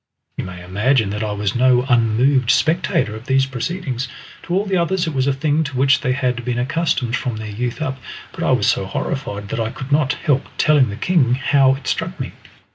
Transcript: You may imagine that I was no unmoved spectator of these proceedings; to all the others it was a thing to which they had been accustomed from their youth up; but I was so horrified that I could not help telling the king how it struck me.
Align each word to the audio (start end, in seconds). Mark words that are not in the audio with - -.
You 0.35 0.45
may 0.45 0.63
imagine 0.63 1.11
that 1.11 1.23
I 1.23 1.33
was 1.33 1.53
no 1.53 1.83
unmoved 1.87 2.49
spectator 2.49 3.15
of 3.15 3.27
these 3.27 3.45
proceedings; 3.45 4.07
to 4.41 4.55
all 4.55 4.65
the 4.65 4.75
others 4.75 5.05
it 5.05 5.13
was 5.13 5.27
a 5.27 5.31
thing 5.31 5.63
to 5.65 5.77
which 5.77 6.01
they 6.01 6.13
had 6.13 6.43
been 6.43 6.57
accustomed 6.57 7.15
from 7.15 7.35
their 7.37 7.47
youth 7.49 7.83
up; 7.83 7.99
but 8.31 8.43
I 8.43 8.49
was 8.49 8.65
so 8.67 8.87
horrified 8.87 9.49
that 9.49 9.59
I 9.59 9.69
could 9.69 9.91
not 9.91 10.13
help 10.13 10.45
telling 10.57 10.89
the 10.89 10.95
king 10.95 11.35
how 11.35 11.75
it 11.75 11.85
struck 11.85 12.19
me. 12.19 12.31